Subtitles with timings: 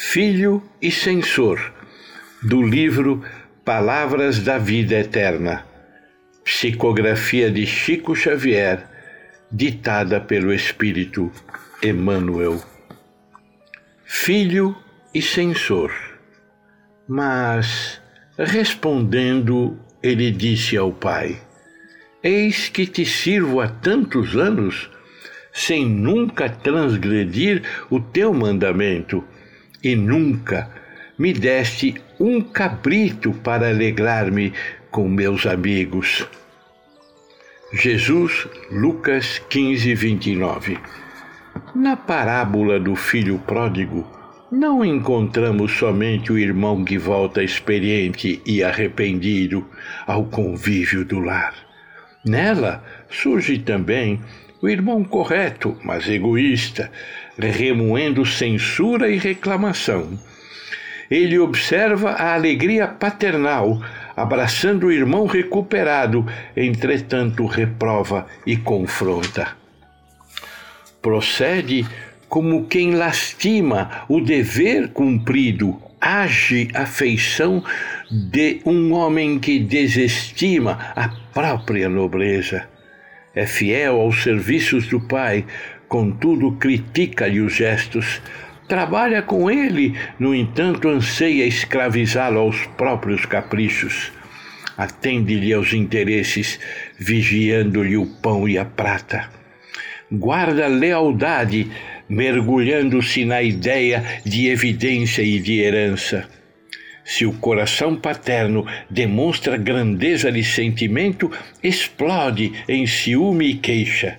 [0.00, 1.72] Filho e Censor,
[2.40, 3.20] do livro
[3.64, 5.66] Palavras da Vida Eterna,
[6.44, 8.86] psicografia de Chico Xavier,
[9.50, 11.32] ditada pelo Espírito
[11.82, 12.62] Emmanuel.
[14.04, 14.76] Filho
[15.12, 15.92] e censor.
[17.08, 18.00] Mas,
[18.38, 21.42] respondendo, ele disse ao pai:
[22.22, 24.88] Eis que te sirvo há tantos anos,
[25.52, 29.24] sem nunca transgredir o teu mandamento
[29.82, 30.70] e nunca
[31.18, 34.52] me deste um cabrito para alegrar-me
[34.90, 36.26] com meus amigos.
[37.72, 40.78] Jesus, Lucas 15, 29.
[41.74, 44.06] Na parábola do filho pródigo,
[44.50, 49.66] não encontramos somente o irmão que volta experiente e arrependido
[50.06, 51.67] ao convívio do lar.
[52.28, 54.20] Nela surge também
[54.60, 56.90] o irmão correto, mas egoísta,
[57.38, 60.18] remoendo censura e reclamação.
[61.10, 63.80] Ele observa a alegria paternal,
[64.14, 69.56] abraçando o irmão recuperado, entretanto reprova e confronta.
[71.00, 71.86] Procede
[72.28, 77.62] como quem lastima o dever cumprido, age a feição
[78.10, 82.68] de um homem que desestima a própria nobreza.
[83.34, 85.44] É fiel aos serviços do Pai,
[85.88, 88.20] contudo critica-lhe os gestos.
[88.66, 94.12] Trabalha com ele, no entanto, anseia escravizá-lo aos próprios caprichos.
[94.76, 96.60] Atende-lhe aos interesses,
[96.98, 99.28] vigiando-lhe o pão e a prata.
[100.10, 101.70] Guarda lealdade,
[102.08, 106.28] mergulhando-se na ideia de evidência e de herança.
[107.04, 111.30] Se o coração paterno demonstra grandeza de sentimento,
[111.62, 114.18] explode em ciúme e queixa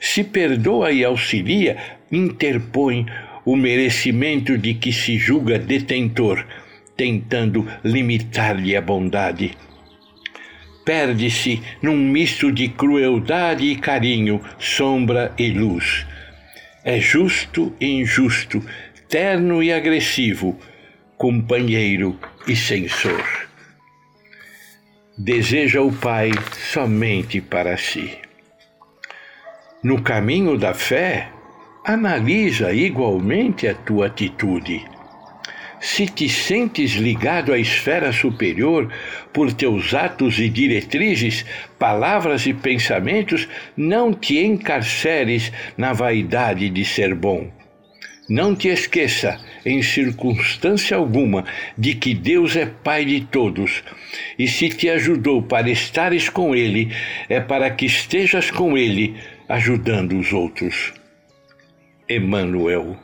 [0.00, 1.76] se perdoa e auxilia,
[2.10, 3.06] interpõe
[3.44, 6.44] o merecimento de que se julga detentor,
[6.96, 9.52] tentando limitar-lhe a bondade.
[10.84, 16.06] Perde-se num misto de crueldade e carinho, sombra e luz.
[16.88, 18.64] É justo e injusto,
[19.08, 20.56] terno e agressivo,
[21.16, 22.16] companheiro
[22.46, 23.48] e censor.
[25.18, 26.30] Deseja o Pai
[26.70, 28.16] somente para si.
[29.82, 31.28] No caminho da fé,
[31.84, 34.86] analisa igualmente a tua atitude.
[35.88, 38.92] Se te sentes ligado à esfera superior
[39.32, 41.46] por teus atos e diretrizes,
[41.78, 47.48] palavras e pensamentos, não te encarceres na vaidade de ser bom.
[48.28, 51.44] Não te esqueça, em circunstância alguma,
[51.78, 53.84] de que Deus é Pai de todos,
[54.36, 56.92] e se te ajudou para estares com Ele,
[57.28, 59.14] é para que estejas com Ele
[59.48, 60.92] ajudando os outros.
[62.08, 62.96] Emmanuel,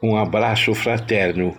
[0.00, 1.58] um abraço fraterno